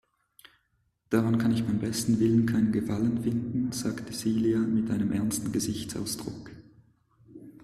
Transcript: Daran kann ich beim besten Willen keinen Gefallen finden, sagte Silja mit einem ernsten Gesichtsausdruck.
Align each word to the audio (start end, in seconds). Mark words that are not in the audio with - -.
Daran 1.11 1.37
kann 1.37 1.51
ich 1.53 1.63
beim 1.63 1.77
besten 1.77 2.17
Willen 2.19 2.47
keinen 2.47 2.71
Gefallen 2.71 3.21
finden, 3.21 3.71
sagte 3.71 4.11
Silja 4.13 4.57
mit 4.57 4.89
einem 4.89 5.11
ernsten 5.11 5.51
Gesichtsausdruck. 5.51 6.49